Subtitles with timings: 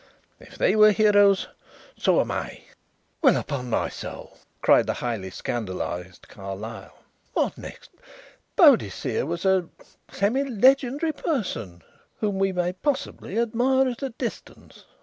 [0.39, 1.47] If they were heroes,
[1.95, 2.63] so am I."
[3.21, 4.27] "Well, upon my word!"
[4.63, 6.97] cried the highly scandalized Carlyle,
[7.33, 7.91] "what next!
[8.55, 9.65] Boadicea was a er
[10.11, 11.83] semi legendary person,
[12.19, 14.85] whom we may possibly admire at a distance.